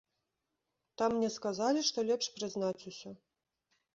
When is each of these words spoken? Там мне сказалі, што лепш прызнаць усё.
Там 1.01 1.09
мне 1.17 1.29
сказалі, 1.35 1.83
што 1.89 2.05
лепш 2.09 2.31
прызнаць 2.39 2.87
усё. 2.93 3.09